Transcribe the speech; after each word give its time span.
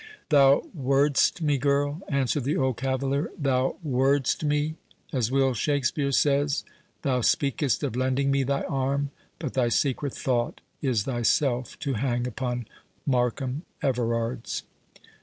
"Thou 0.29 0.67
word'st 0.73 1.43
me, 1.43 1.59
girl," 1.59 2.01
answered 2.09 2.43
the 2.43 2.57
old 2.57 2.77
cavalier, 2.77 3.29
"thou 3.37 3.77
word'st 3.83 4.43
me, 4.43 4.73
as 5.13 5.29
Will 5.31 5.53
Shakspeare 5.53 6.11
says—thou 6.11 7.21
speakest 7.21 7.83
of 7.83 7.95
lending 7.95 8.31
me 8.31 8.41
thy 8.41 8.61
arm; 8.63 9.11
but 9.37 9.53
thy 9.53 9.69
secret 9.69 10.13
thought 10.15 10.59
is 10.81 11.03
thyself 11.03 11.77
to 11.81 11.93
hang 11.93 12.25
upon 12.25 12.67
Markham 13.05 13.61
Everard's." 13.83 14.63